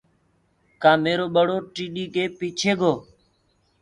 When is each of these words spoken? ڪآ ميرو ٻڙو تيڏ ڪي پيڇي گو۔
ڪآ 0.81 0.91
ميرو 1.03 1.25
ٻڙو 1.35 1.57
تيڏ 1.73 1.95
ڪي 2.13 2.23
پيڇي 2.37 2.71
گو۔ 2.79 2.93